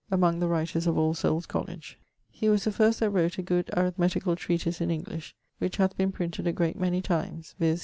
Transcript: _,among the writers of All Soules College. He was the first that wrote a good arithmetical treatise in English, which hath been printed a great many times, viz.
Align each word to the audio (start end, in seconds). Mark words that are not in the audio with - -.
_,among 0.09 0.39
the 0.39 0.47
writers 0.47 0.87
of 0.87 0.97
All 0.97 1.13
Soules 1.13 1.45
College. 1.45 1.99
He 2.31 2.49
was 2.49 2.63
the 2.63 2.71
first 2.71 3.01
that 3.01 3.11
wrote 3.11 3.37
a 3.37 3.43
good 3.43 3.69
arithmetical 3.77 4.35
treatise 4.35 4.81
in 4.81 4.89
English, 4.89 5.35
which 5.59 5.77
hath 5.77 5.95
been 5.95 6.11
printed 6.11 6.47
a 6.47 6.51
great 6.51 6.75
many 6.79 7.03
times, 7.03 7.53
viz. 7.59 7.79